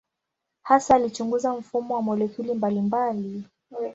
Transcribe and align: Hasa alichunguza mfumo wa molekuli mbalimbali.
Hasa 0.63 0.95
alichunguza 0.95 1.53
mfumo 1.53 1.95
wa 1.95 2.01
molekuli 2.01 2.53
mbalimbali. 2.53 3.43